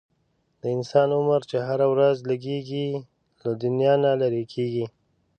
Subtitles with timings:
[0.61, 2.89] د انسان عمر چې هره ورځ لږیږي،
[3.41, 4.85] له دنیا نه لیري کیږي